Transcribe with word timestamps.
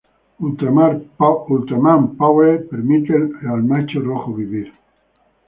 Ultraman 0.39 2.15
Powered 2.17 2.67
permite 2.71 3.13
al 3.51 3.61
macho 3.63 3.99
rojo 4.01 4.33
vivir. 4.33 4.73